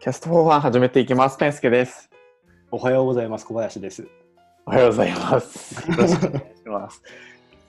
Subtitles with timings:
[0.00, 1.36] キャスト4ン始めていきます。
[1.36, 2.08] 健介です。
[2.70, 3.44] おはようございます。
[3.44, 4.08] 小林です。
[4.64, 5.90] おはようございます。
[5.90, 7.02] よろしくお願いします。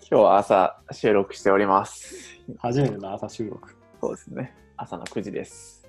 [0.10, 2.40] 今日は朝収録しております。
[2.60, 3.76] 初めての朝収録。
[4.00, 4.56] そうですね。
[4.78, 5.86] 朝の9時です。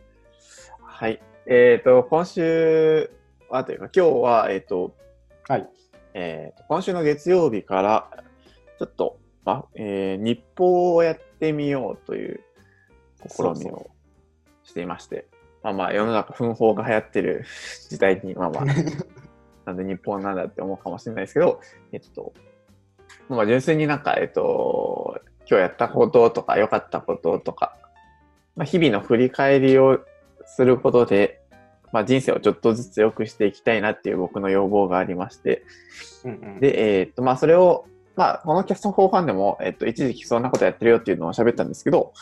[0.82, 1.22] はい。
[1.46, 3.08] えっ、と、今週
[3.48, 4.96] はというか、今日は、えっ、と、
[5.46, 5.68] はい。
[6.14, 8.10] えーと、今週の月曜日から、
[8.80, 12.40] ちょっと、まえー日報をやってみようという
[13.28, 13.92] 試みを
[14.64, 15.26] していまして、
[15.62, 17.44] まあまあ世の中奮法が流行ってる
[17.88, 18.64] 時代に、まあまあ、
[19.66, 21.60] なんで日本なんだって思うかもしれないですけど、
[21.92, 22.32] えっと、
[23.28, 27.76] まあ純粋になんか、えっと、今日やったこととか良かったこととか、
[28.56, 30.00] まあ、日々の振り返りを
[30.44, 31.40] することで、
[31.92, 35.62] まあ、人生をちょっとずつ良くしていきたいなっていう僕の要望がありまして、
[36.24, 37.86] うんうん、で、えっと、まあ、それを、
[38.16, 42.12] まあ、このキャスト4ファンでも、えっと、一時期そんなことやってるよっていうのを喋ったんですけど、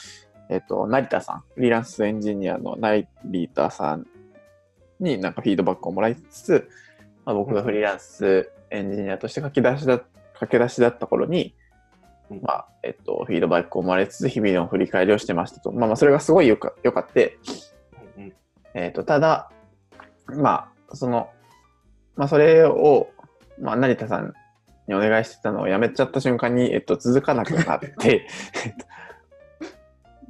[0.50, 3.06] えっと、成田さん、フリーランスエンジニアの成
[3.54, 4.06] 田さん
[4.98, 6.68] になんかフィードバックをもらいつつ、
[7.24, 10.00] まあ、僕がフリーランスエンジニアとして書き出しだ、
[10.34, 11.54] 駆け出しだった頃に、
[12.30, 12.40] うん。
[12.42, 15.70] まあ、えっと、フィードバックをもらいつつ、日々の振り返りをしてましたと。
[15.70, 17.38] まあまあ、それがすごいよか、よかって、
[18.74, 19.52] えっと、ただ、
[20.26, 21.30] まあ、その、
[22.16, 23.08] まあ、それを、
[23.60, 24.34] まあ、成田さん
[24.88, 28.26] にお願いしてたのをやめちゃった瞬間に、えっと、続かなくなって、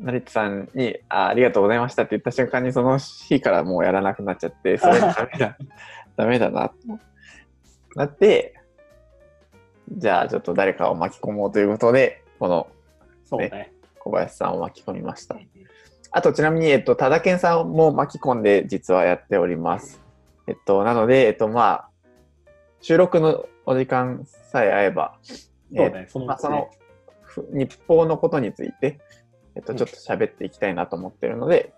[0.01, 5.59] えっと成田さんにあ、ありがとうございましたって言った瞬間に、その日からもうやらなくなっちゃって、それダメだ、
[6.17, 6.75] ダメだな、と
[7.97, 8.55] なって、
[9.91, 12.69] じゃあちょっと誰かを巻き込もうということで、この
[13.25, 13.73] そうね。
[14.01, 15.37] 小林さんを巻き込みました。
[16.11, 20.01] あと、ちなみに、えっと、多田健さんも巻き込んで、実はやっております。
[20.49, 21.89] えっと、なので、えっと、まあ、
[22.81, 25.37] 収録のお時間さえ合えば、そ
[25.73, 26.07] うね。
[26.09, 26.71] その、まあ、その、
[27.23, 28.99] ふ日報のことについて、
[29.55, 31.73] えっと、うんちょっと喋っていきたいなと思ってるので、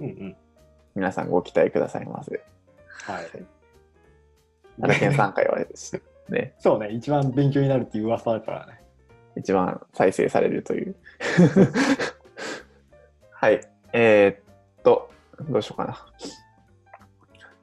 [0.00, 0.36] うんうん。
[0.94, 2.42] 皆さんご期待くださいませ。
[3.04, 3.26] はい。
[4.80, 6.90] 多田健さん会はしね、 そうね。
[6.90, 8.82] 一番勉強になるっていう噂だからね。
[9.36, 10.96] 一番再生されるという。
[13.30, 13.60] はい。
[13.92, 15.10] えーっと、
[15.48, 16.06] どうしようかな。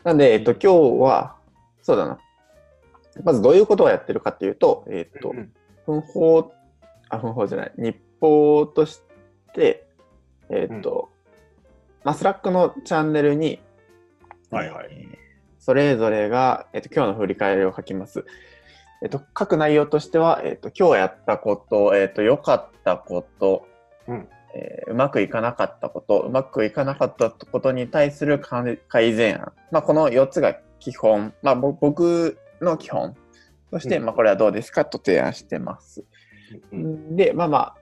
[0.03, 1.35] なんで、えっと、今日は、
[1.81, 2.19] そうだな。
[3.23, 5.53] まずどういうことをやってるかっていうと、えーっと、うん
[5.85, 6.51] 分報、
[7.09, 9.04] あ、分報じゃない、日報として、
[9.61, 11.09] えーっと、
[12.03, 13.59] まあ、 Slack のチャンネルに、
[14.51, 15.25] はいはいえー
[15.65, 18.23] それぞれが、えっと、今日の振り返りを書きます。
[19.01, 23.65] えっと、書く内容としては、えっと、今日やったこと、えっと、良かったこと、
[24.07, 29.53] うんえーうまくいかなかったこと、うまくいかなかったことに対する改改善案。
[29.71, 33.15] まあ、この4つが基本、まあ、ぼ僕の基本
[33.71, 36.03] として、うんまあ、これはどうですかと提案してます。
[36.71, 37.75] うんで、まあまあ、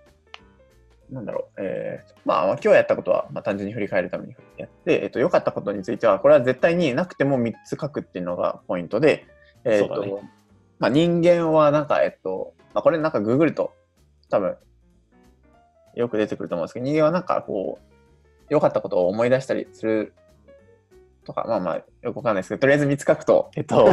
[1.14, 9.28] なんだろう、えーまあ、今日やったことは、まあ、単純に振り返るためにやって、えっと、良かったことについては、これは絶対になくても3つ書くっていうのがポイントで、
[9.64, 10.30] えっとそうだね
[10.80, 13.74] まあ、人間はなんか、えっと、まあ、これなんかググると
[14.30, 14.58] 多分
[15.96, 17.94] よく出てくると思うんですけど、人間はなんかこう、
[18.50, 20.14] 良かったことを思い出したりする
[21.24, 23.88] とか、まあまあ、よくわかんないですけど、とりあえず3つ書くと、えっと、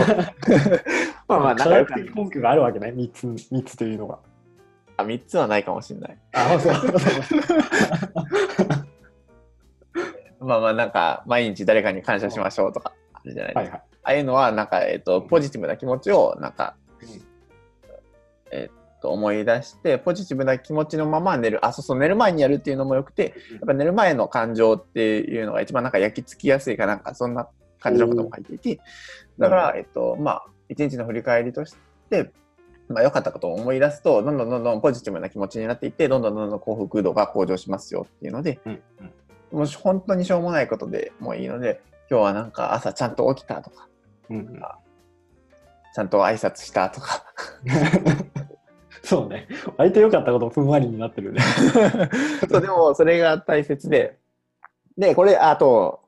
[1.28, 2.92] まあまあ、科学的根拠があるわけね。
[2.92, 4.18] 三つ、三つというのが。
[5.00, 6.18] あ、3つはないかもしれない。
[6.32, 6.74] あ、そう
[10.40, 13.60] まあまあなんか毎日誰かに感謝しましょうとかあるじゃないですか。
[13.60, 13.80] はいはい。
[14.02, 17.30] ああいうのはなんかえっ、とポジティブな気持ちをなんか、うん
[18.52, 28.80] えっと思い出してポジティブな気持ちのまま寝るあそうそう寝る前にやるっていうのもよくてやっぱ寝る前の感情っていうのが一番なんか焼き付きやすいかなんかそんな感じのことも書いていて
[29.38, 31.74] だから、えっとまあ一日の振り返りとし
[32.10, 32.30] て
[32.92, 39.10] まあ、良かったことを思い出すとどんどんどんどんポジティブな気持ちになっていってどんどんどんどん幸福度が向上しますよっていうのでうんうん
[39.52, 43.88] もし本当にしょうもないことでもいいので、今日はなんか朝ちゃんと起きたとか、
[44.28, 44.62] うんうん
[45.92, 47.24] ちゃんと挨拶したとか、
[49.02, 49.48] そうね。
[49.76, 51.40] 割と良かったことふんわりになってるね。
[52.48, 54.16] そうでもそれが大切で、
[54.96, 56.02] で、これ、あと、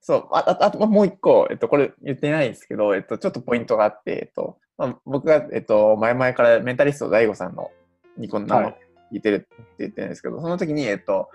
[0.00, 7.70] そう、あああともう一個、えっと、これ言ってないんですけど、えっと、ちょっとポイントがあって、えっと、まあ、僕が、えっと、前々からメンタリスト DAIGO さんの
[8.16, 8.76] ニコンナのはい
[9.12, 11.30] 聞いてるって言ってるんですけど、その時に、えっと、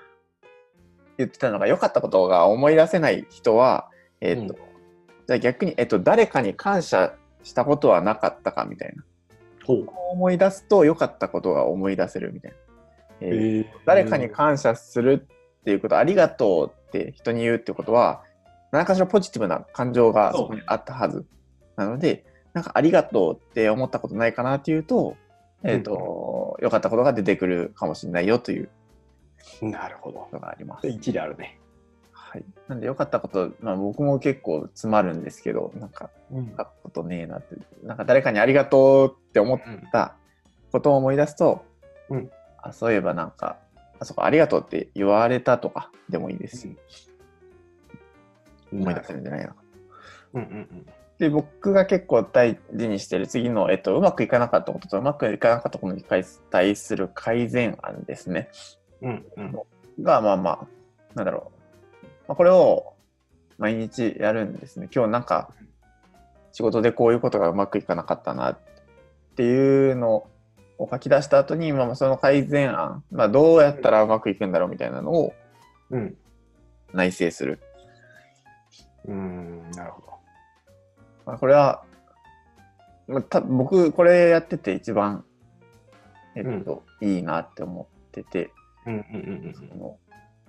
[1.18, 3.90] 言ってたのが、良かったことが思い出せない人は、
[4.22, 4.50] えっと、うん
[5.28, 9.04] じゃあ逆に、えっと、誰かに感謝したことはなかったかみたいな。
[10.12, 12.58] 思い出すと良かったことが思い出せるみたいな。
[13.22, 15.28] えーえー誰かに感謝する
[15.60, 18.24] っていうこと、ありがとうって人に言うってことは、
[18.72, 21.26] 何かしらポジティブな感情がそこにあったはず。
[21.76, 22.24] なので、
[22.56, 25.18] なんかありがとうって思ったことないかなっていうと、
[25.62, 28.70] えっ、と、良かったことが出てくるかもしれないよという
[29.62, 30.30] なるほどこ。
[30.32, 30.88] とがあります。
[30.88, 31.60] 一理あるね。
[32.12, 32.46] ははい。
[32.68, 39.60] なんで良かったこと、まあ僕も結構詰まるんですけど、なんか、うん良かったことねえなって、なんか誰かにありがとうって思っ
[39.92, 40.16] た
[40.72, 41.66] ことを思い出すと、
[42.10, 43.58] うんあそういえばなんか、
[44.00, 46.78] あそこありがとうって言われたとかでもいいですし、
[48.72, 49.56] 思い出せるんじゃないのか。
[50.34, 50.86] うんうん
[51.20, 58.50] で、僕が結構大事にしてる次の、えっと、うまくいかなかったこととうまくいかなかったことに対する改善案ですね。
[59.02, 59.60] うんうん
[60.02, 60.68] が、まあまあ、
[61.14, 61.52] なんだろ
[62.04, 62.08] う。
[62.28, 62.94] まあ、これを
[63.58, 64.90] 毎日やるんですね。
[64.94, 65.52] 今日なんか、
[66.52, 68.60] 仕事でこういうことがうまくいかなかったなっ
[69.36, 70.28] ていうの
[70.78, 75.34] を書き出した後に、まあまあその改善案、まあどうやったらうまくいくんだろうみたいなのを
[75.92, 76.16] うん
[76.94, 77.60] 内省する。
[79.06, 80.15] うんなるほど
[81.26, 81.84] まあ、これは、
[83.08, 85.24] まあ、た僕、これやってて一番、
[86.36, 88.52] えっと、いいなって思ってて、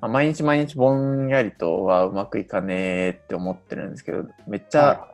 [0.00, 5.08] 毎日毎日ぼんやりとはうまくいかねえって思ってるんですけど、めっちゃ、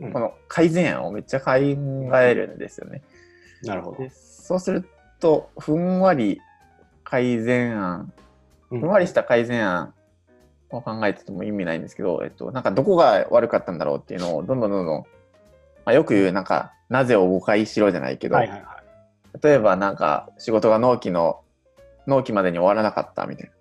[0.00, 0.12] うん。
[0.12, 3.02] この改善案をめっちゃ考えるんですよね。
[3.62, 3.98] なるほど。
[3.98, 4.88] でそうする
[5.18, 6.40] と、ふんわり
[7.04, 8.12] 改善案、
[8.68, 9.94] ふふんわりした改善案
[10.70, 15.04] を考えてても意味ないんですけど、えっと、なんかどこが悪かったんだろうっていうのをどんどんどんどん、ま
[15.86, 18.78] あ、よく言うなんか、なぜを誤解しろじゃないけど、はいはいはい
[19.42, 21.42] 例えばなんか仕事が納期の、
[22.06, 23.52] 納期までに終わらなかったみたいな。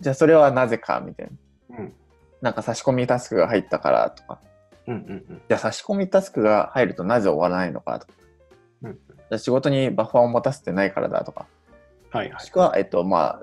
[0.00, 1.28] じゃあそれはなぜかみたい
[1.70, 1.78] な。
[1.78, 1.92] うん
[2.40, 4.38] なんか差し込みタスクが入ったからとか。
[4.86, 8.12] うんうんじゃあ差し込みタスクが入るとなぜ終わらないのかとか。
[8.82, 11.46] うんじゃあ仕事にバッファーを持たせてないからだとか。
[12.10, 13.40] はいはいもしくは、えっと、ま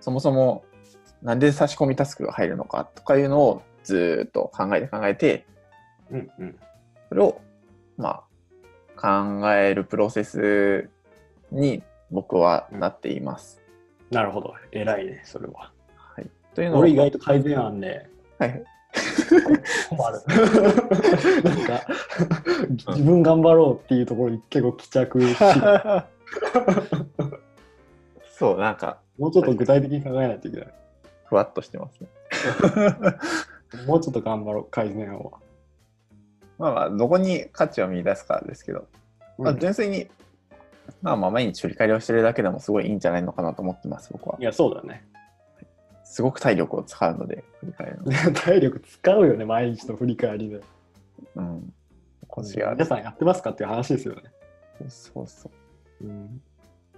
[0.00, 0.64] そもそも
[1.22, 5.46] なんで差し込みタスクが入るのかとかいうのをずーっと考えて考えて、
[6.10, 6.56] うんうん。
[7.08, 7.40] それを、
[7.96, 8.22] ま
[8.96, 10.88] あ、考えるプロセス
[11.50, 13.60] に僕はなっています。
[14.10, 14.54] なるほど。
[14.72, 15.72] 偉いねそれは。
[15.96, 16.26] はい。
[16.54, 18.08] というのを、俺意外と改善案ね。
[18.38, 18.64] はい。
[19.90, 20.20] 困る。
[21.44, 21.86] なんか
[22.88, 25.36] 自分頑張ろうっていうところに結構帰着し。
[28.38, 30.68] そう、なんか、もうちょっと具体的に考えないといけない
[31.28, 32.08] ふわっとしてますね。
[33.86, 35.30] もうちょっと頑張ろう改善案は、
[36.58, 38.86] まあまあ、どこに価値を見出すかですけど、
[39.36, 40.08] まあ、純粋に、
[41.02, 44.36] まあまあ、毎日振り返りをしてるだけでもすごいいいんじゃないのかなと思ってます、僕は。
[44.40, 45.06] いやそうだね
[46.04, 48.12] すごく体力を使うので、振り返るの。
[48.32, 50.60] 体力使うよね毎日の振り返りで
[51.36, 51.74] うん。
[52.28, 54.22] 腰が皆さんやってますかっていう話ですよね、
[54.88, 55.50] そうそ
[56.00, 56.06] う。
[56.06, 56.40] うん、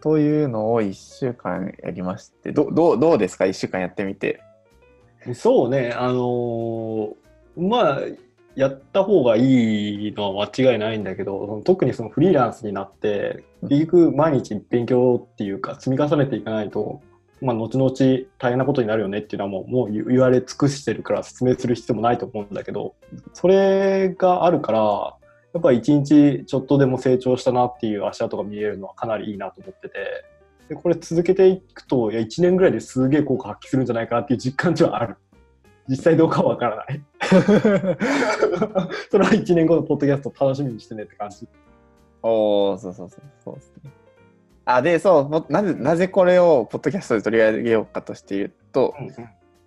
[0.02, 4.40] というのを1週間やりまして、どどうどうですか、1週間やってみて。
[5.34, 5.92] そうね。
[5.96, 7.20] あのー
[7.56, 8.00] まあ
[8.56, 17.00] やった方がいいのは間違いないんだけど特にそのフリーランスになって結局毎日勉強っていうか積み重ねていかないと、
[17.40, 17.92] まあ、後々
[18.38, 22.94] 大変なことになるよねっていうのはもうもう言われ尽くしてるから説明する必要もないと思うんだけど
[23.32, 25.16] それがあるから
[25.52, 30.24] やっぱり一日ちょっとでも成長したなっていう足跡が見えるのはかなりいいなと思ってて。
[30.70, 35.16] でこれ続けていくといや1年ぐらいですげえ効果発揮するんじゃないかなっていう実感値はある。
[35.88, 37.02] 実際どうかはわからない。
[39.10, 41.48] それは1年後のポッドキャスト楽しみにしてねって感じ。
[42.22, 43.90] おおそうそうそうそうですね。
[44.64, 48.94] あでそうもなぜなぜこれをポッドキャストで取り上げようかとして言うと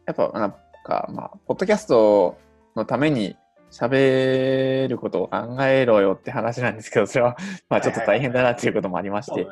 [0.06, 2.38] やっぱなんかまあポッドキャスト
[2.78, 3.36] のために
[3.74, 7.36] 喋ることを考えろよって話なんですけどそれは
[7.70, 9.48] まあちょっと大変だなっていうこともありまして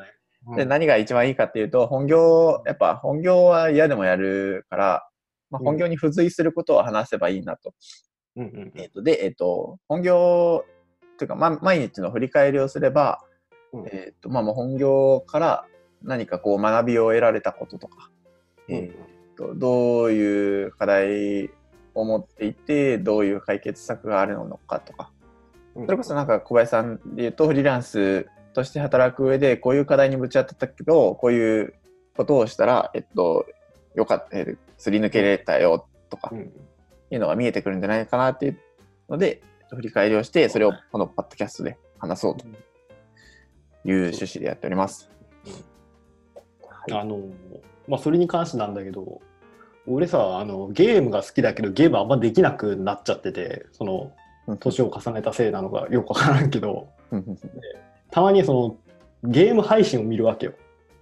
[0.56, 5.08] で何が一番いいかっていうと本業やっぱ本業は嫌でもやるから、
[5.50, 5.66] まあ、うん。
[5.66, 7.74] 本業に付随することを話せばいいなと。
[8.34, 10.64] うんうんえっとで、えっと本業
[11.18, 13.20] というか、ま、毎日の振り返りをすれば、
[13.72, 13.86] うん。
[13.86, 15.64] えっとまあ、もう本業から
[16.02, 18.10] 何かこう学びを得られたこととか、
[18.68, 18.74] うん。
[18.74, 21.50] えっとどういう課題
[21.94, 25.10] を持っていてどういう解決策があるのかとか。
[25.74, 25.86] うん。
[25.86, 31.74] それこそなんか小林さんで言うとフリーランスとして働く上でこういう課題にぶち当たったけどこういう
[32.16, 33.46] ことをしたら、えっと、
[33.94, 36.52] よかった、えーすり抜けれたよとかうん。
[37.12, 38.58] いうのが見えてくるんじゃないかなっていう
[39.08, 45.10] ので、えっと振り返りをして、それをこのパッドキャストで話そうという趣旨でやっております。
[46.90, 47.20] あの
[47.86, 49.20] まあそれに関してなんだけど
[49.86, 54.12] 俺さあのゲームが好きだけどゲームあんまできなくなっちゃっててその
[54.60, 56.88] 年を重ねたせいなのがよくわからんけど。
[58.10, 58.76] たまにその
[59.24, 60.52] ゲーム配信を見るわけよ。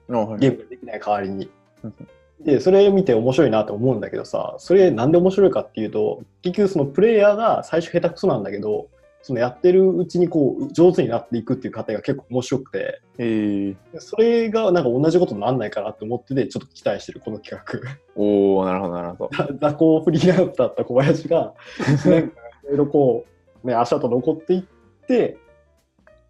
[0.09, 1.51] ゲームができない代わりに。
[1.83, 1.95] うん。
[2.41, 8.89] でそれ見て面白いなと思うんだけどさそれなんで面白いかっていうと結局そのプレイヤーが最初下手くそなんだけど
[9.23, 13.77] そのやってるうちにこう上手になっていくっていう過程が結構面白くてへえ。
[13.99, 19.31] それがなんか同じことになんないかなって思ってて、ちょっと期待してる、この企おおなるほど、なるほど。
[19.31, 19.47] 画。
[19.73, 22.31] 雑魚フリーランスだった小林が、1年間い
[22.69, 23.27] ろいろこ
[23.63, 24.63] う、ね、足跡残っていっ
[25.07, 25.37] て、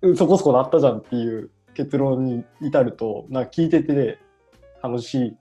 [0.03, 4.19] うんそこそこなったじゃんっていう結論に至ると、なんか聞いてて、
[4.83, 5.37] 楽しい、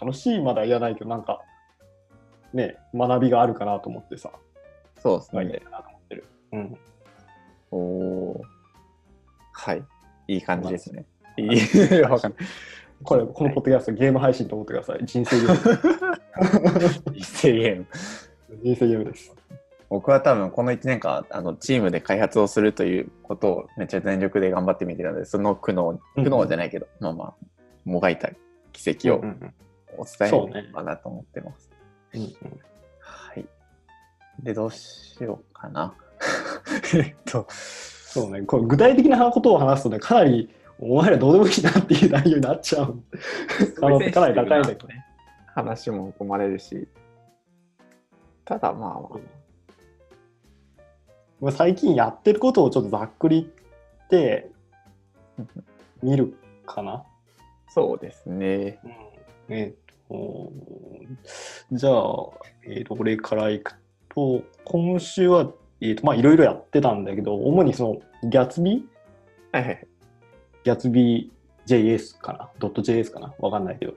[0.00, 1.40] 楽しいまだ言わないけど、なんか、
[2.52, 4.30] ね、学びがあるかなと思ってさ、
[4.98, 5.58] そうですいいね。
[5.60, 6.24] かなと思ってる。
[6.52, 6.78] うん。
[7.72, 8.44] おお
[9.52, 9.82] はい。
[10.28, 11.04] いい感じですね。
[11.36, 12.00] いい。
[12.02, 12.40] わかんない。
[13.02, 15.00] これ、このポッドキャスト、ゲーム配信と思ってください。
[15.04, 17.14] 人生ゲーム。
[17.14, 17.86] 一斉ゲーム。
[18.62, 19.34] 人生ゲームです。
[19.92, 27.34] 僕は多分この1年間あのチームで開発をするということをめっちゃ全力で頑張ってみてたのでその苦悩苦悩じゃないけど、まあまあ
[27.84, 28.30] もがいた
[28.72, 29.54] 奇跡をうんうん
[29.98, 31.70] お伝えそうねできればなと思ってます。
[32.14, 32.28] うんうん
[33.00, 33.44] はい。
[34.42, 35.94] でどうしようかな。
[36.96, 37.46] えっと
[38.12, 43.02] そうね、これ具体的なことを話すとね、かなりお前らどうでもいいなっていう内容になっちゃう
[43.76, 45.06] 可能性かなり高いんだけどね。
[45.54, 46.86] 話も込まれるし
[48.44, 49.18] ただまあまあ
[51.40, 53.50] まあ最近やってることをちょっとざっくり言
[54.06, 54.50] って
[56.02, 57.04] 見るかな。
[57.68, 58.78] そうですね。
[59.48, 60.52] えっと、
[61.72, 61.94] じゃあ、
[62.66, 63.74] えっと、これからいく
[64.14, 65.50] と、今週は、
[65.82, 69.86] えっと、まあいろいろやってたんだけど、主にその、ギャツビーはいはい。
[70.64, 72.48] ギャツビー JS かな？
[72.60, 73.34] ドット JS かな？
[73.38, 73.94] わかんないけど。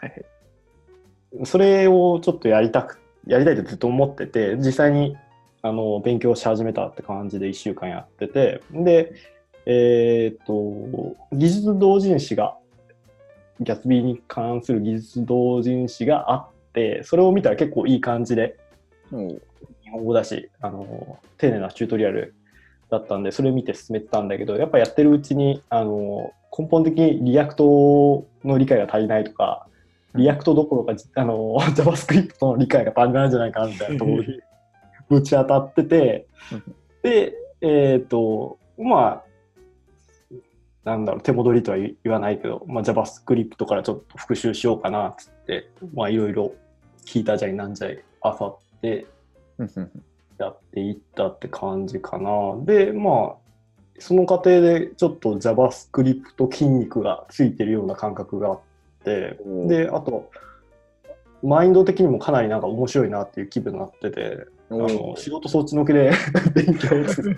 [0.00, 0.16] はいは
[1.42, 1.46] い。
[1.46, 5.16] それをちょっとやりたく、やりたいとずっと思ってて、実際に
[5.62, 9.14] あの勉強し始めたって感じで1週間やってて、で、
[9.64, 12.56] えっ、と、技術同人誌が、
[13.60, 18.56] ギャツビーに関する技術同人誌があって、それを見たら結構いい感じで、
[19.10, 19.42] もう
[19.86, 22.34] 日本語だし、あの、丁寧なチュートリアル
[22.90, 29.66] だったんで、それ見て進めてたんだけど、やっぱやってるうちに、あの、根本的に React の理解が足りないとか、
[30.16, 34.40] React どころか、あの、 JavaScript の理解が足りないんじゃないかなみたいなところに
[35.08, 36.26] ぶち当たってて、
[37.02, 39.26] で、えっ、と、まあ、
[40.84, 46.52] なんだろう、手戻りとは言わないけど、まあ、JavaScript からちょっと復習しようかなっつって、まあ、いろいろ
[47.04, 49.06] 聞いたじゃいなんじゃい、あさって、
[50.38, 52.30] やっていったって感じかな。
[52.64, 53.34] で、まあ、
[53.98, 58.60] その過程でちょっと JavaScript 筋肉がついてるような感覚があっ
[59.04, 60.30] て、うんで、あと、
[61.42, 66.10] マインド的にもかなりなんか面白いなっていう気分になってて、あの仕事そっちのけで
[66.54, 67.36] 勉強を続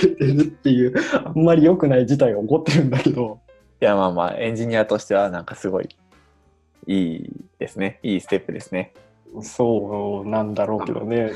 [0.00, 3.38] けてるっていう、あんまり良くない事態が起こってるんだけど、
[3.80, 5.88] いやまあまあエンジニアとしてはなんかすごい
[6.86, 8.00] いいですね。
[8.02, 8.94] いいステップですね。
[9.42, 11.32] そうなんだろうけどね。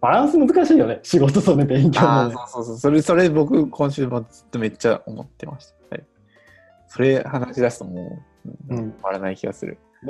[0.00, 2.34] バランス難しいよね、仕事とね、勉強ああのね。
[2.48, 2.78] そうそうそう。
[2.78, 5.74] それそれ僕今週もずっとめっちゃ思ってました。
[5.90, 6.06] はい、
[6.88, 9.78] それ話し出すともう、うん終わらない気がする。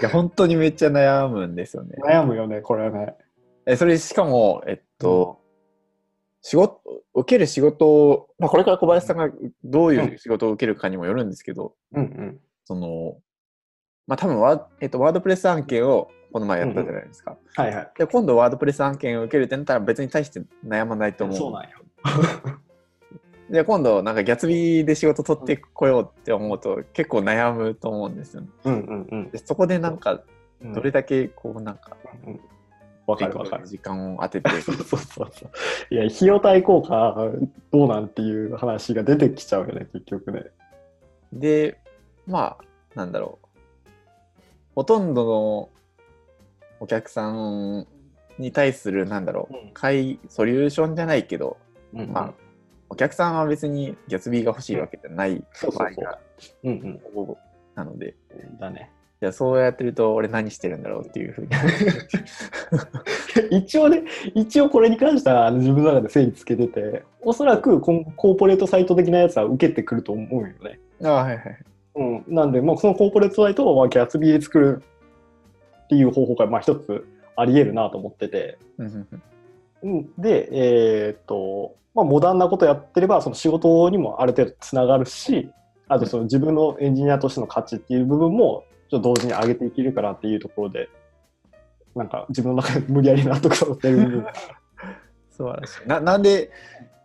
[0.00, 1.96] いや本当にめっちゃ悩むんですよね。
[2.04, 3.14] 悩むよね、これはね。
[3.66, 5.40] えそれしかも、えっと、
[6.42, 6.80] 仕事、
[7.14, 9.30] 受ける仕事を、まあ、これから小林さんが
[9.62, 12.40] どういう仕事を受けるかにもよるんですけど、うんうん。
[12.64, 13.18] その、
[14.10, 17.36] まあ多分ワ,、えっと、ワードプレス案件をこの前やったじゃないですか。
[17.54, 17.90] はいはい。
[17.96, 21.36] で今度ワードプレス案件を受けるってなったら別に対して悩まないと思う。
[21.36, 21.68] そうなんよ。
[23.50, 28.48] で今度なんかギャツビーで仕事取ってこようって思うと結構悩むと思うんですよね。
[28.64, 30.20] うんうんうんでそこでなんか
[30.60, 30.72] うん。
[30.72, 32.40] どれだけこうなんかうん
[33.06, 33.66] わかるわかる。
[33.68, 35.94] 時間を当てて そうそうそうそう。
[35.94, 37.30] いや、費用対効果
[37.72, 40.44] どうなんていう話が出てきちゃうよね、結局ね。
[41.32, 41.80] で
[42.26, 42.64] まあ
[42.94, 43.49] なんだろう
[44.74, 45.68] ほとんどの
[46.80, 47.86] お客さん
[48.38, 51.58] に対するなんだろううん解ソリューションじゃないけど
[51.94, 52.34] うんまあ
[52.88, 56.18] お客さんは別にギャツビーが欲しいわけじゃないそうそうそう
[56.64, 57.00] うんうん。
[57.74, 58.14] なので
[58.58, 58.90] だね。
[59.22, 61.48] いやそうやってると俺何してるんだろうっていうふうに
[63.58, 64.02] 一応ね、
[64.34, 70.80] 一応これに関してはあの自分の中で整理つけてて、おそらくコンコーポレートサイト的なやつは受けてくると思うよね。
[71.02, 71.58] あはいはい
[71.94, 74.82] うん、なんで、まあ、そのコーポレートサイトをまあギャツビーで作る
[75.84, 77.06] っていう方法がまあ一つ
[77.36, 79.08] あり得るなと思ってて、うん
[80.18, 85.50] で、えーっと、まあ、モダンなことやってれば、その仕事にもある程度つながるし、
[85.88, 90.90] あとその自分のエンジニアとしての価値っていう部分も、ちょっと同時に上げていけるかなっていうところで、
[91.96, 94.22] なんか自分の中で無理やり納得させてる部分。
[94.22, 94.32] が
[95.30, 95.88] 素晴らしい。
[95.88, 96.50] ななんで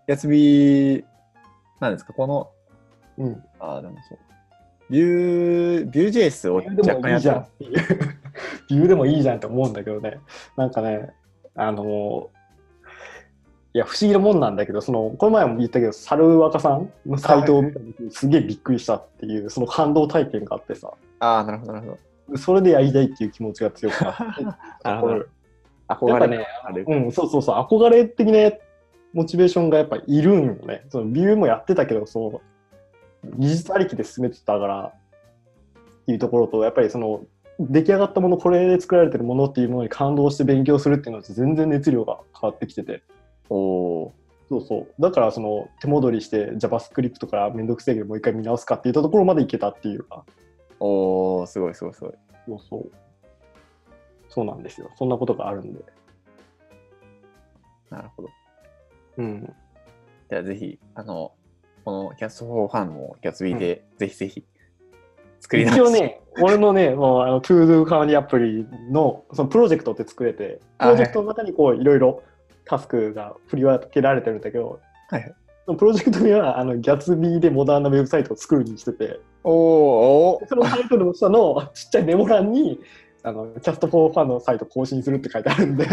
[0.07, 1.05] ギャツビー
[1.79, 2.13] なんですか？
[2.13, 2.51] この
[3.17, 3.43] うん。
[3.59, 4.17] あでもそう
[4.89, 7.71] ビュービュー JS をビューでもいいじゃんっっていう。
[8.69, 10.19] ビューでもいいじゃんって思うんだけどね。
[10.57, 11.13] なんかね、
[11.55, 12.29] あの、
[13.73, 21.97] いや、不思議なもんなんだけど、その、この前も言ったけど、猿若さんのサイトを見た時にすげえびっくりしたっていう、その感動体験があってさ、ああ、なるほど、なるほ
[22.31, 22.37] ど。
[22.37, 24.43] それでやりたいっていう気持ちが強くなって。
[24.83, 25.15] なるほど。
[25.15, 25.25] やっ
[25.87, 26.85] 憧れぱね。
[26.87, 28.51] うん、そうそうそう、憧れ的な
[29.13, 30.85] モチベーションがやっぱいるんよね。
[30.89, 32.41] そのビューもやってたけど、そう、
[33.37, 34.93] 技術ありきで進めてたから、
[36.03, 37.23] っていうところと、やっぱりその、
[37.59, 43.03] 出来上がったもの、これで作られてるものっていうものに感動して勉強するっていうのと全然熱量が変わってきてて。
[43.49, 44.13] おお
[44.49, 45.01] そうそう。
[45.01, 50.23] だから、その、手戻りして JavaScript からめんどくせえけど、もう一回見直すかっていったところまでいけたっていうか。
[50.79, 50.83] ー。
[50.83, 52.13] おおすごい、すごい、すごい。
[52.47, 52.91] そうそう。
[54.29, 54.91] そうなんですよ。
[54.97, 55.79] そんなことがあるんで。
[57.89, 58.29] なるほど。
[59.17, 59.53] うん。
[60.29, 61.31] じゃあぜひ、あの、
[61.85, 64.43] このキャスト4ファンも Gatsby で、ぜひぜひ
[65.39, 65.77] 作り直し。
[65.77, 72.23] 一応ね、俺のね、 もうあの、 ToDo 管理アプリの、そのプロジェクトって作れて、プロジェクトの中にこう、いろいろ
[72.65, 75.33] タスクが振り分けられてるんだけど、はい
[75.77, 82.79] プロジェクトには、あの、 Gatsby でモダンなウェブサイトを作るにしてて、おおおそのタイトルの下のちっちゃいメモ欄に、
[83.23, 85.87] あの、キャスト4ファンのサイト更新するって書いてあるんで、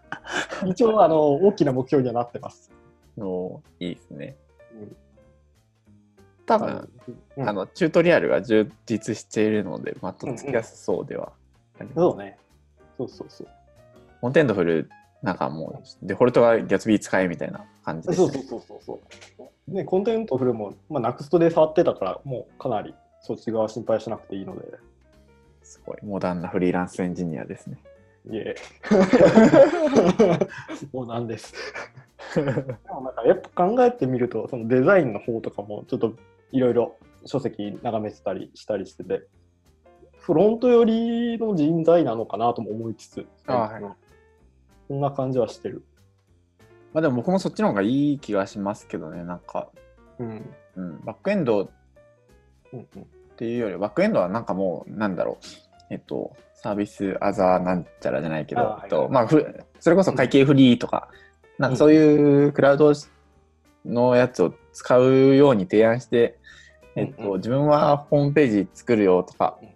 [0.64, 2.72] 一応、あの、大きな目標にはなってます。
[3.18, 4.36] おいいですね。
[4.38, 4.41] うん。
[6.52, 6.88] 多分、
[7.36, 11.32] うんあの、チュートリアルが充実しているので、まあとっつきやすそうでは
[11.78, 11.94] あります。
[11.96, 12.38] そうね。
[12.98, 13.48] そうそうそう。
[14.20, 14.90] Contentful、
[15.22, 19.00] なんかもう、デフォルトは Gatsby 使えみたいな感じです、そうそうそうそうそ
[19.68, 19.72] う。
[19.72, 24.66] ね、 Contentful も、まあ、 Nuxt で触ってたから、もうかなりそっち側心配しなくていいので、
[25.62, 27.78] すごい、モダンなフリーランスエンジニアですね。
[28.30, 28.54] いえ。
[30.92, 31.54] もうなんです。
[32.34, 36.14] でもなんかやっぱ考えてみると、そのデザインの方とかもちょっと
[36.52, 39.22] いろいろ書籍眺めてたりしたりしてて、
[40.18, 43.82] フロント寄りの人材なのかなとも思いつつ、あはい。
[44.88, 45.84] そんな感じはしてる。
[46.92, 49.68] まあでも僕もそっちの方がいい気がしますけどね、なんか、
[50.18, 50.54] うん。
[50.76, 51.70] うん、バックエンドっ
[52.72, 53.06] うんうん
[53.36, 55.46] ていうより、バックエンドはなんかもう、なんだろう、
[55.90, 59.44] えっと、サービスアザーなんちゃらじゃないけど、あとまあ、ふ
[59.80, 61.08] それこそ会計フリーとか、
[61.58, 62.92] なんかそういうクラウド
[63.84, 66.38] のやつを使うように提案して、
[66.94, 69.68] えっと、自分はホームページ作るよとかうん、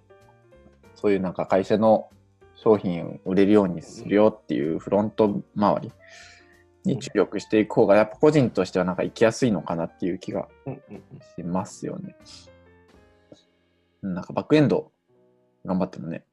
[0.95, 2.11] そういうなんか会社の
[2.55, 5.93] 商品を売れるようにするよっていうフロント周り
[6.85, 10.49] に注力していく方が、やっぱ個人としてはなんか行きやすいのかなっていう気が
[11.37, 12.17] しますよね。
[14.03, 14.93] うんなんかバックエンド
[15.65, 16.25] 頑張ってもね。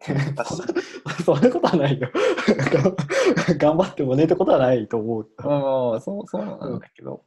[1.24, 2.10] そんなことはないよ。
[3.56, 5.30] 頑張ってもねってことはないと思う。
[5.38, 7.24] まあまあまあそうそうなんだけど、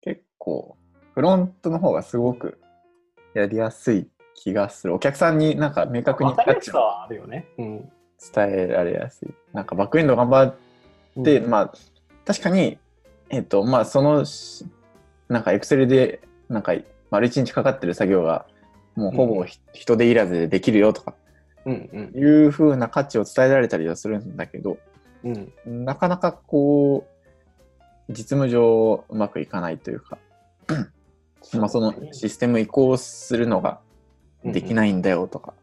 [0.00, 0.76] 結構
[1.18, 2.60] フロントの方がすごく
[3.34, 4.94] やりやすい気がする。
[4.94, 6.30] お客さんになんか明確に。
[8.32, 9.28] 伝えられやすい。
[9.52, 11.74] なんかバックエンド頑張って、まあ
[12.24, 12.78] 確かに、
[13.30, 14.64] えっ、とまあそのし
[15.28, 16.72] なんかエクセルでなんか
[17.10, 18.46] 丸一日かかってる作業が
[18.94, 21.14] もうほぼひ人手いらずでできるよとか
[21.66, 24.78] うんうんいう風な価値を伝えられたりはするんだけど、
[25.24, 25.32] う
[25.68, 25.84] ん。
[25.84, 27.08] なかなかこ
[28.08, 30.18] う、実務上うまくいかないというか、
[31.54, 33.80] まあ、そのシステム移行するのが
[34.44, 34.74] できい。
[34.74, 35.54] ないんだよとか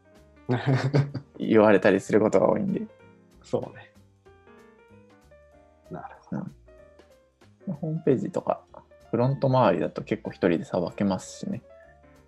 [1.37, 2.81] 言われたりすることが多いんで、
[3.43, 3.91] そうね。
[5.91, 6.15] なる
[7.67, 8.61] ほホームページとか
[9.11, 11.61] フロント周りだと結構一人でさばけますしね。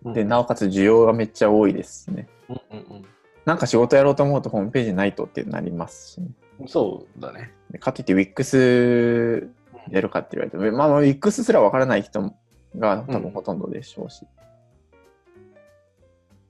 [0.04, 0.14] ど。
[0.14, 2.28] で、なおかつ需要がめっちゃ多いですしね。
[2.50, 3.06] うんうん
[3.46, 6.28] なんか仕事やろうと思うとホームページないとってなりますしね。
[6.60, 6.68] うん。
[6.68, 7.54] そうだね。
[7.72, 9.48] でかといって WIX
[9.90, 12.34] やるかって言われても、まあ、WIX すらわからない人
[12.78, 14.26] が多分ほとんどでしょうし。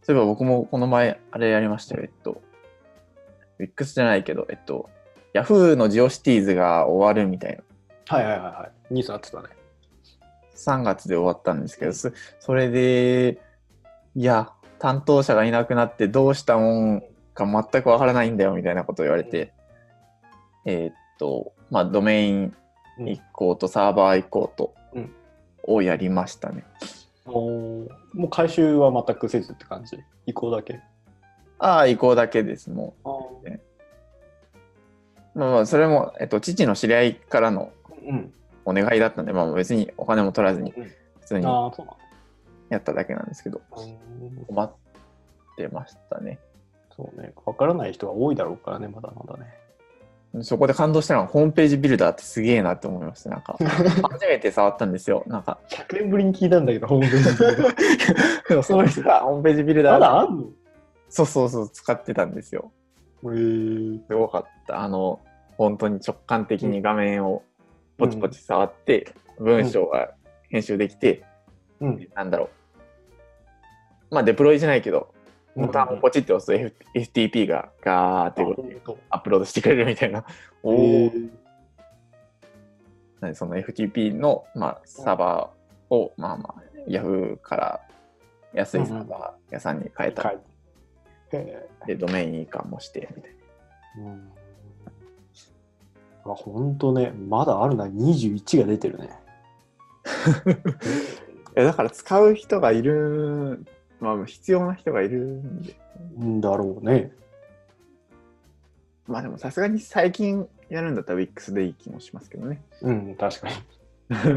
[0.02, 2.04] そういえば僕もこの前、あれやりましたよ。
[2.04, 2.42] えっと、
[3.60, 4.90] WIX じゃないけど、えっと、
[5.34, 7.64] Yahoo のジオシティーズが終わるみたいな。
[8.18, 8.94] はいはいはいはい。
[8.94, 9.50] ニュースあってたね。
[10.56, 13.40] 3月で終わったんですけど、そそれで、
[14.16, 19.54] いや、担当者がいなくなってどうしたもんか全くわからないんだよみたいなことを言われて、
[20.66, 22.56] えーっと、まあ、ドメイン
[23.00, 24.77] うん移行とサーバー移行とうん
[25.68, 26.64] をやりましたね。
[27.26, 30.00] もう回収は全くせずって感じ？
[30.26, 30.80] 移行だけ？
[31.60, 32.70] ああ、移行だけです。
[32.72, 33.60] もあう。
[35.36, 37.72] まあまあ、それも、えっと、父の知り合いからの
[38.08, 38.34] うん。
[38.66, 40.84] お願いだったんで、まあ別にお金も取らずにうん
[41.22, 41.46] 普通に
[42.70, 43.62] やっただけなんですけど。
[44.48, 44.72] 困っ
[45.56, 46.40] てましたね。
[46.96, 47.34] そうね。
[47.46, 49.54] わからない人が多いだろうからね、まだまだね。
[50.42, 53.30] そこで感動したのはホームページビルダーってすげえなって思いました。
[53.32, 53.56] なんか、
[54.12, 55.24] 初めて触ったんですよ。
[55.26, 60.44] なんか、100年ぶりに聞いたんだけど、ホームページ でもその人がホームページビルダーまだあんの？
[61.10, 62.72] そうそうそう、使ってたんですよ。
[63.24, 64.82] へーすごかった。
[64.82, 65.20] あの、
[65.58, 67.42] 本当に直感的に画面を
[67.98, 69.08] ポチポチ触って、
[69.40, 70.12] 文章が
[70.50, 71.24] 編集できて、
[71.80, 72.08] うん。
[72.14, 72.50] なんだろ
[74.12, 74.16] う。
[74.16, 75.17] まあ、デプロイじゃないけど、うん
[75.58, 78.42] ボタンをポチって押すと F- FTP がガーって
[79.10, 80.24] アップロードしてくれるみたいな。
[80.64, 81.12] おお。
[83.20, 87.82] なんでその FTP の、まあ、サーバーを、まあまあ、Yahoo から
[88.54, 90.34] 安いサーバー屋さんに変えた
[91.86, 94.02] で、ドメイン移管もして、みたいえ。
[94.02, 94.32] うん。
[96.26, 99.10] あ、ほんとね、まだあるな、21が出てるね。
[101.56, 103.66] だから使う人がいる、
[104.00, 105.76] まあ、必要な人がいるんで、
[106.20, 107.12] んだろうね。
[109.08, 112.62] まあでもさすがに最近やるんだったら Wix でいい気もしますけどね。
[112.82, 113.56] うん、確かに。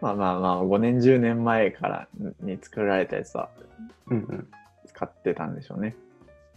[0.00, 2.08] まあまあまあ、5年、10年前から
[2.40, 3.50] に作られたやつは
[4.06, 4.48] うん
[4.86, 5.94] 使ってたんでしょうね。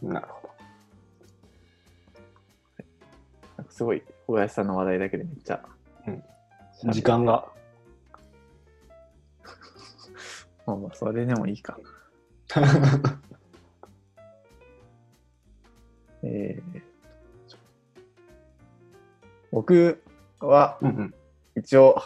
[0.04, 0.13] うん。
[0.13, 0.50] なるほ
[3.58, 5.60] なんかすごい、小林さんの話題だけでめっちゃ。
[6.08, 6.24] うん
[6.84, 6.91] ど。
[6.91, 7.45] 時間が。
[10.71, 11.77] まあまあ、それでもいいか。
[16.23, 16.81] えー
[19.51, 20.01] 僕
[20.39, 21.13] はうんうん。
[21.57, 21.97] 一応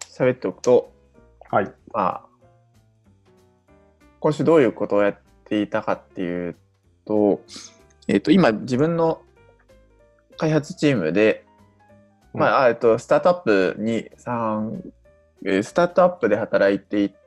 [0.00, 0.92] 喋っておくと、
[1.50, 1.72] はい。
[1.92, 2.26] まあ、
[4.20, 6.56] 今週どういうことをやっていたかっていう
[7.04, 7.40] と、
[8.06, 9.20] えっ、と、今自分の
[10.36, 11.44] 開発チームで、
[12.32, 14.92] まあ、あえっと、スタートアップに3、
[15.44, 17.21] えースタートアップで働いていて、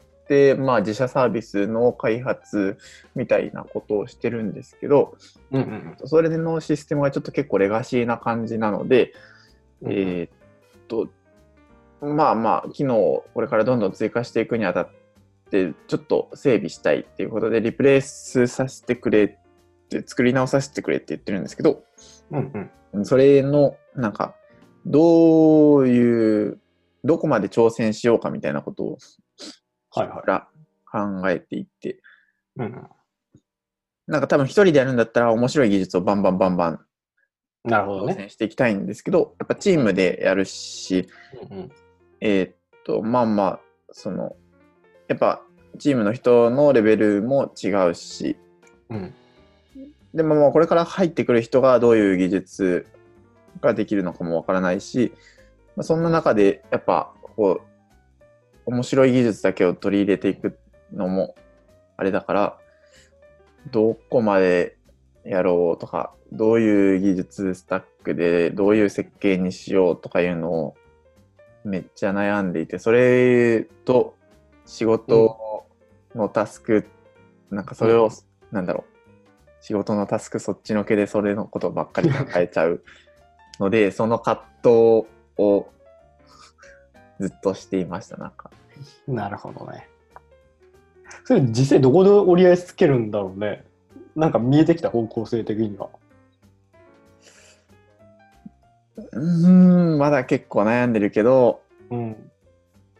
[0.55, 2.77] まあ、自社サービスの開発
[3.15, 5.17] みたいなことをしてるんですけど、
[5.51, 9.13] うんうんそれのシステムがちょっと結構レガシーな感じなので、
[9.81, 9.91] うん。
[9.91, 10.29] えーっ
[10.87, 11.09] と、
[12.01, 14.89] まあまあ、機能をこれからどんどん追加していくにあたっ
[15.49, 19.29] て、ちょっと整備したいっていうことで、リプレイスさせてくれっ
[19.89, 21.83] て、作り直させてくれって言ってるんですけど、
[22.31, 23.05] うんうん。
[23.05, 24.35] それの、なんか、
[24.85, 26.59] どういう、
[27.03, 28.97] どこまで挑戦しようかみたいなことを
[29.99, 30.27] はいはい。
[30.27, 30.47] ら
[30.91, 32.01] 考えていって、
[32.57, 32.89] うんうん。
[34.07, 36.79] なんか多分一人でやるんだったら面白い技術をバンバンバンバン
[37.65, 38.13] 挑なるほどね。
[38.13, 41.09] 戦していきたいんですけど、やっぱチームでやるし、
[41.49, 41.71] うんうん。
[42.21, 42.55] えーっ
[42.85, 43.59] と、まあまあ、
[43.91, 44.35] その、
[45.07, 45.41] やっぱ
[45.79, 48.37] チームの人のレベルも違うし、
[48.89, 49.13] うん。
[50.13, 52.87] でももうこれから入ってくる人がどういう技術
[53.61, 55.13] ができるのかもわからないし、
[55.75, 57.74] まあ、そんな中でやっぱこう、
[58.65, 60.57] 面白い技術だけを取り入れていく
[60.93, 61.35] のも
[61.97, 62.57] あれだから、
[63.71, 64.77] どこまで
[65.23, 70.75] やろうとか、どういう技術スタックでどういう設計にしようとかいうのを
[71.63, 74.15] めっちゃ悩んでいて、それと
[74.65, 75.65] 仕事
[76.13, 76.85] のタスク、
[77.49, 78.11] なんかそれを、うん。
[78.51, 78.95] なんだろう、
[79.61, 82.83] 仕事のタスクそっちのけでそれのことばっかり考えちゃう
[83.59, 84.69] ので、その葛藤
[85.37, 85.67] を
[87.19, 88.51] ずっとしていました、なんか。
[89.07, 89.87] なるほどね。
[91.23, 93.63] それ実際どこで折り合いつけるんだろうね。
[94.15, 95.89] なんか見えてきた方向性的には。
[99.11, 102.31] うーん、まだ結構悩んでるけど、うん。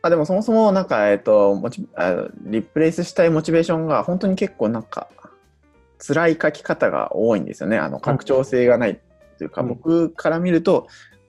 [0.01, 5.07] あでもそもそもなんか、えっと、モチあリプレイスしたいモチベーションが本当に結構なんか
[5.97, 7.77] 辛い書き方が多いんですよね。
[7.77, 8.99] あの拡張性がない
[9.37, 10.87] というか、うん僕から見ると、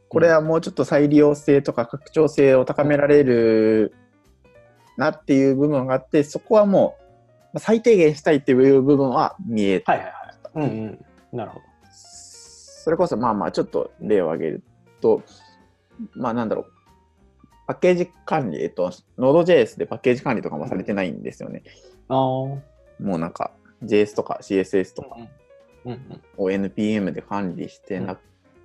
[0.08, 3.94] これはもうちょっと再利用性とか拡張性を高められる
[4.96, 7.02] なっていう部分があって、そこはもう
[7.54, 10.14] まあ最低限したいっていう部分は見えはいはいはい。
[10.54, 11.04] うんうん。
[11.36, 11.64] なるほど。
[11.90, 14.62] それこそまあまあちょっと例を挙げる
[15.00, 15.22] と、
[16.14, 16.72] まあなんだろう、
[17.66, 21.62] パッケージ管理、えっと、Node.js でパッケージ管理とかもされてないんですよね。
[22.08, 22.42] ああ。
[22.42, 22.62] うん
[22.98, 23.52] もうなんか
[23.84, 25.16] JS とか CSS とか
[25.84, 26.22] うんうん。
[26.38, 28.20] を NPM で管理してなく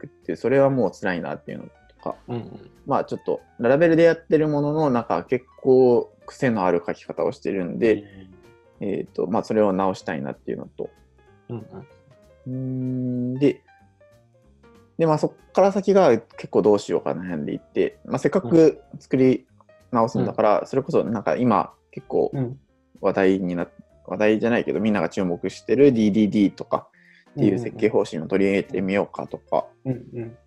[0.07, 1.69] て、それはもう辛いなっていうのと
[2.03, 2.71] か、うんうん。
[2.85, 8.03] まあちょっとララベルでやってるものの、なんか結構癖のある書き方をしてるんで、
[8.79, 10.89] えっと、まあそれを直したいなっていうのと、
[11.49, 11.63] うんうん。
[12.47, 13.61] うーんで、
[14.97, 19.45] で、まあそっから先が結構どうしようか悩んでいって、まあせっかく作り
[19.91, 22.59] 直すんだから、それこそなんか今結構うん。
[23.01, 23.67] 話題にな
[24.05, 26.87] 話題じゃないけど、みんなが注目してる DDD とか
[27.31, 30.37] っていう設計方針を取り入れてみようかとか、うんうん。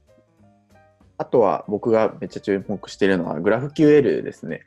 [1.17, 4.63] あとは僕がめっちゃ注目してるのは GraphQL ですね。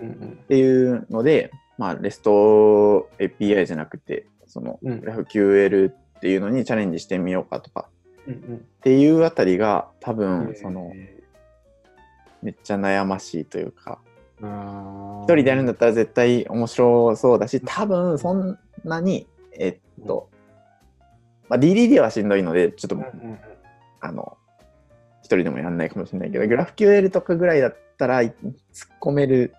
[0.00, 5.00] うんうんっていうので、まあ REST API じゃなくて、そのうん。
[5.00, 7.88] GraphQL っていうのにチャレンジしてみようかとか。
[8.26, 8.56] うんうん。
[8.56, 10.92] っていうあたりが多うん分その
[12.42, 13.98] めっちゃ悩ましいというか、
[14.40, 19.26] 一一人でやるんだったら絶対面白そうだし、多分そんなに、
[19.58, 20.30] えっと、
[21.48, 23.38] まあ、DDD はしんどいので、ちょっと、うんうん
[24.00, 24.36] あの、
[25.22, 28.32] 人でもやんないかもしれないけど、グラフ QL とかぐらいだったら突っ
[29.00, 29.54] 込める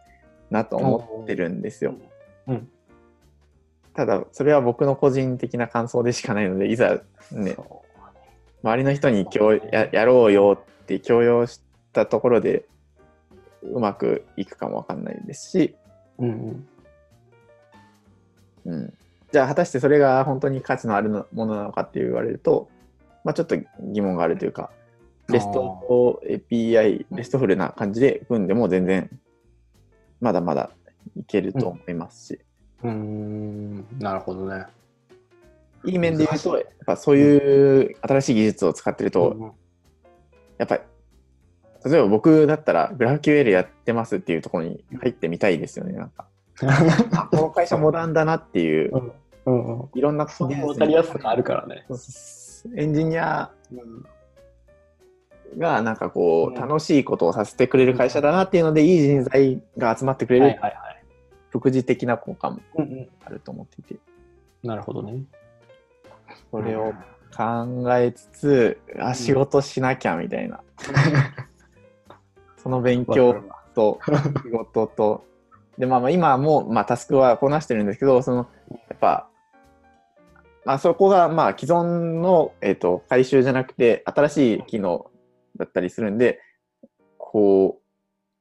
[0.49, 1.95] なと思ってるんですよ。
[2.47, 2.69] うん。
[3.93, 7.55] ただ、それは僕の個人的な感想でしかないので、いざね、
[8.63, 11.61] 周りの人に今日ややろうよって強要し
[11.93, 12.65] たところで
[13.61, 15.75] うまくいくかもわかんないですし、
[16.17, 16.29] うん
[18.65, 18.73] うん。
[18.73, 18.93] うん、
[19.31, 22.69] じゃあ果たしてそれが本当に価値のあるのものなのかって言われると、
[23.23, 24.71] まあ、ちょっと疑問があるというか、
[25.29, 29.09] レスト API、レストフルな感じで組んでも全然
[30.21, 30.71] まだまだ
[31.15, 32.39] いけると思いますし、
[32.83, 34.65] うーん、なるほどね。
[35.85, 39.51] いい面で言うと、やっぱそういう新しい技術を使ってると、うん
[40.59, 40.81] やっぱり、
[41.89, 45.93] 例えば僕だったら、グラフ QL やってますっていうところに入ってみたいですよね。
[45.93, 46.27] なんか、
[47.15, 49.13] あこの会社モダンだなっていう、
[49.45, 49.89] うんうん。
[49.93, 51.85] いろんなそう分かりやすさがあるからね。
[52.75, 54.05] エンジニアうん
[55.57, 61.03] がなんかこうんう、楽しいことをさせてくれる会社だなっていうので、いい人材が集まってくれるはいはいはい。
[61.49, 63.09] 副次的な効果もうんうん。
[63.25, 63.95] あると思っていて、
[64.63, 65.23] なるほどね。
[66.51, 66.93] それを
[67.35, 70.61] 考えつつ、あ、仕事しなきゃみたいな。
[72.57, 73.99] その勉強と
[74.43, 75.25] 仕事と、
[75.77, 79.28] で、まあまあ今も、まあタスクはこなしてるんですけど、その、やっぱ、
[80.65, 85.09] まあそこが、まあ既存の、えっ、と、回収じゃなくて、新しい機能
[85.57, 86.41] だったりするんで、
[87.17, 87.81] こ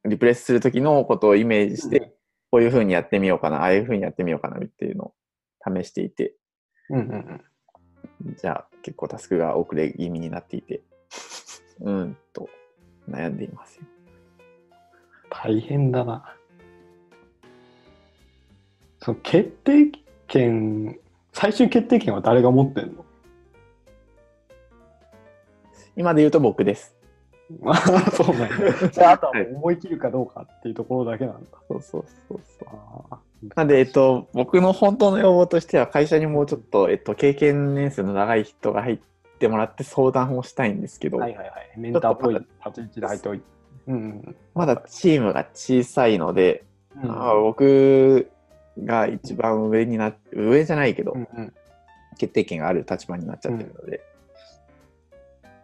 [0.05, 2.15] う、リプレイスするときのことをイメージして、
[2.51, 5.15] こういうふうにやってみようかな、ああいうふうにやってみようかなっていうのを
[5.65, 6.35] 試していて、
[6.91, 7.43] うんうん
[8.25, 8.37] うん。
[8.37, 10.83] じゃあ結構タスクが遅れ気味になっていて、
[11.81, 12.49] うーんと
[13.09, 13.83] 悩んでいますよ。
[15.31, 16.35] 大変だな。
[19.01, 19.91] その決定
[20.27, 20.99] 権、
[21.41, 23.05] 最終決定権は誰が持ってんの？
[25.97, 26.97] 今で言うと僕です。
[27.61, 27.77] まあ、
[28.11, 28.89] そうなんだ。
[28.89, 31.49] じゃあ、あとは思い切るかどうかっていうところだけなんだ。
[31.69, 32.69] そうそうそうそう。
[33.11, 33.21] あ
[33.55, 38.99] なんで、えっと、僕の本当の要望としては、会社にもうちょっと、えっと、経験年数の長い人が入っ
[39.39, 41.73] てもらって相談をしたいんですけど、はいはいはい。
[41.77, 43.45] メンターっぽい立ち位置で入っておいて。
[43.87, 46.65] うんまだチームが小さいので、
[47.01, 47.43] うん。
[47.43, 48.29] 僕
[48.85, 51.53] が一番上になって、上じゃないけど、うんうん。
[52.19, 54.03] 決定権がある立場になっちゃってるので、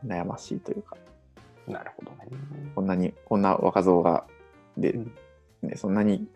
[0.07, 0.97] 悩ましいというか、
[1.67, 2.17] なるほどね。
[2.75, 4.25] こんなに、こんな若造が、
[4.77, 5.13] で、うん
[5.63, 6.27] ね、そんなに、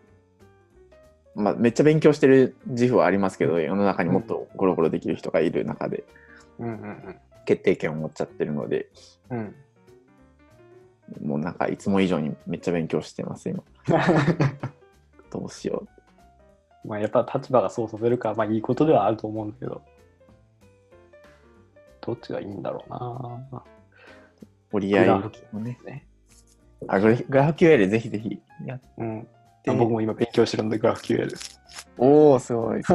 [1.35, 6.03] まあ、めっちゃ勉強してる自負はありますけど、世の中にもっとゴロゴロできる人がいる中で、
[6.57, 7.15] うんうん
[7.45, 8.89] 決定権を持っちゃってるので、
[9.31, 9.55] うん。
[11.17, 11.27] うん。
[11.27, 13.63] もうなんかいつも以上にめっちゃ勉強してます、今。
[15.31, 15.87] どうしよ
[16.85, 19.81] まあやっぱ立場がそうさせるから、まあいいことではあると思うんだけど。
[22.01, 22.97] どっちがいいんだろうな。
[23.59, 23.61] う。
[24.71, 25.77] 折り合いグラフをね。
[25.85, 26.07] ね。
[26.87, 29.27] あ、グラグラフ QL ぜひぜひやっうん。
[29.63, 29.71] て。
[29.71, 31.59] 僕も今勉強してるんで、グラフ QL。
[31.97, 32.81] おおすごい。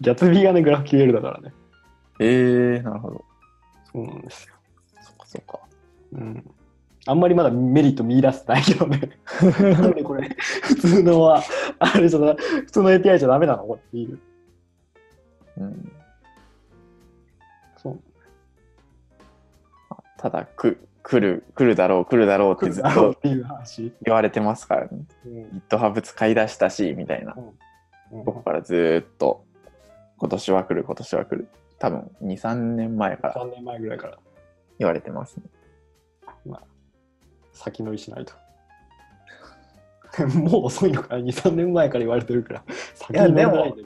[0.00, 1.52] ギャツビーがね、グラフ QL だからね。
[2.18, 3.24] えー、なるほど。
[3.92, 4.54] そうなんですよ。
[5.02, 5.60] そっかそっか。
[6.12, 6.50] うん。
[7.06, 9.00] あんまりまだメリット見出してないけどね。
[9.60, 10.28] なんでこれ、
[10.62, 11.42] 普通のは、
[11.78, 14.18] あれじゃな、普通の API じゃダメなのっていう。
[15.58, 15.92] うん、
[17.78, 18.00] そう。
[20.18, 23.16] ただく、来る、来るだろう、来るだろうってずっと。
[23.22, 23.44] 言
[24.14, 25.04] われてますからね。
[25.24, 25.62] うん。
[25.68, 27.34] GitHub 使い出したし、みたいな。
[28.24, 29.44] 僕からずーっと、
[30.18, 31.48] 今年は来る、今年は来る。
[31.78, 34.18] 多分、2、3年前から3年前ぐらいから
[34.78, 35.44] 言われてますね。
[37.60, 38.32] 先乗りしないと。
[40.34, 42.64] もう遅いのかな ?2、3年前から言われてるから。
[42.94, 43.84] 先に乗らないで。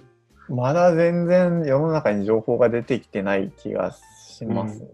[0.48, 4.88] まだ全然世の中に情報が出てきてない気がしますね。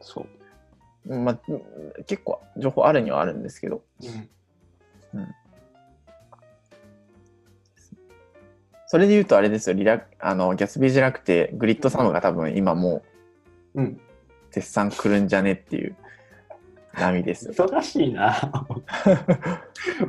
[0.00, 0.26] そ
[1.06, 1.18] う。
[1.18, 1.38] まあ、
[2.06, 3.82] 結構情報あるにはあるんですけど、
[8.86, 13.02] それで言うとあれですよ、リラあのギャツビーじゃなくて、グリッドサムが多分今も
[13.74, 14.00] ううん。
[14.50, 15.96] 絶賛来るんじゃねっていう
[16.94, 17.54] 波ですよ。
[17.54, 18.34] 忙しいな。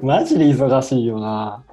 [0.01, 1.63] マジで忙しいよな。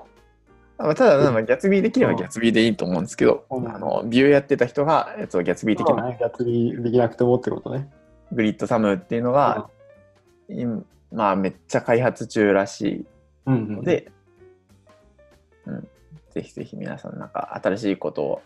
[0.79, 7.89] まあただ、まあギャツビーできればギャツビーでいいと思うんですけど、うんあのビューやってた人が、えっと、ギャツビー的なそうね、やつにできなくてもってことね。
[8.33, 9.69] グリッドサムっていうのが、
[10.49, 13.05] 今まあ、めっちゃ開発中らし
[13.47, 13.73] うんうん。
[13.73, 14.11] いので、
[15.67, 15.89] うん、
[16.31, 18.43] ぜひぜひ皆さんなんか新しいことを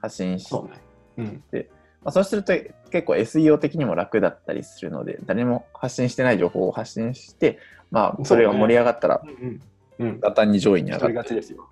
[0.00, 0.80] 発信しそうね。
[1.18, 1.42] うん。
[2.04, 2.52] まあ、そうすると
[2.94, 7.58] 結構 SEO 的にも楽だったりするので、誰も発信してない情報を発信して、
[7.90, 9.60] まあ、それが盛り上がったら、うん
[9.98, 10.04] う
[10.46, 10.52] ん。
[10.52, 11.68] に上位に上がって、がちですよ。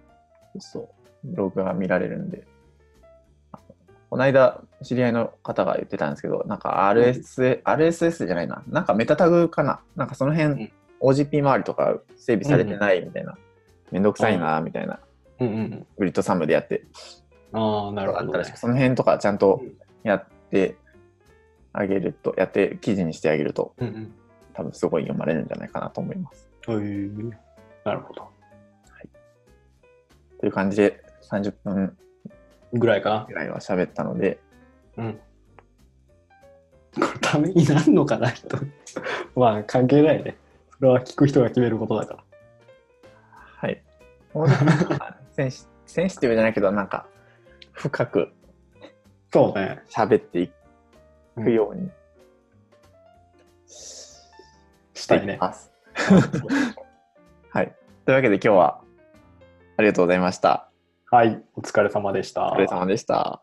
[0.58, 0.88] そう、
[1.22, 2.42] ブログが見られるんで、
[4.10, 10.72] この間、知り合いの方が言ってたんですけど、なんか RS、RSS じゃないな、なんかメタタグかな、なんかその辺、うん。
[11.02, 13.38] OGP 周りとか整備されてないみたいな、
[13.92, 14.98] めんどくさいな、みたいな、
[15.38, 16.84] うんうんグリッドサムでやって、
[17.52, 18.44] ああ、なるほど、ね。
[18.56, 20.76] その辺とかちゃんとうんやって
[21.72, 24.14] あげると、やって記事にしてあげると、うんうん。
[24.52, 26.48] 多分すごい読まれるんじゃないかなと思います。
[26.68, 27.32] へー
[27.84, 28.28] なるほど。
[30.38, 31.96] という感じで、30分
[32.72, 33.34] ぐらいかなぐ。
[33.34, 34.38] らいは喋ったので、
[34.96, 35.20] うん。
[36.94, 38.58] これためになるのかな人。
[39.34, 40.36] まあ関係ないね。
[40.78, 42.24] それは聞く人が決めることだから。
[43.56, 43.82] はい。
[45.30, 47.06] センシティブじゃないけど、なんか、
[47.72, 48.32] 深く
[49.32, 49.82] そうね。
[49.88, 50.52] 喋っていく
[51.36, 51.90] ように
[54.94, 55.38] したいね。
[57.50, 57.74] はい。
[58.04, 58.80] というわけで今日は
[59.76, 60.68] ありがとうございました。
[61.10, 61.42] はい。
[61.54, 62.52] お疲れ様でした。
[62.52, 63.42] お疲れ様でした。